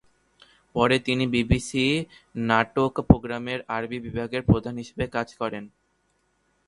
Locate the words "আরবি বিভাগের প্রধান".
3.67-4.75